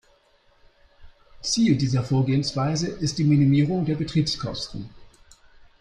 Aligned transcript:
Ziel 1.43 1.77
dieser 1.77 2.03
Vorgehensweise 2.03 2.87
ist 2.87 3.19
die 3.19 3.23
Minimierung 3.23 3.85
der 3.85 3.93
Betriebskosten. 3.97 4.89